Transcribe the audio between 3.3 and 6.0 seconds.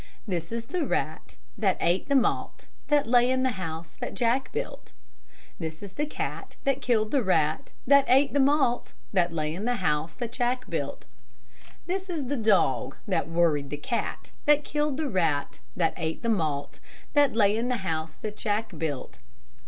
the house that Jack built. This is